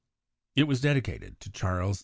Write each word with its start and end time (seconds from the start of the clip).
It 0.55 0.63
was 0.63 0.81
dedicated 0.81 1.39
to 1.41 1.51
Charles 1.51 1.97
II. 1.97 1.99